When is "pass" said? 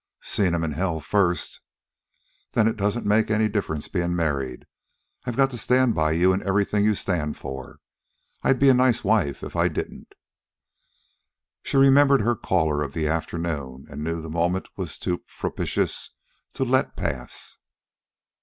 16.97-17.59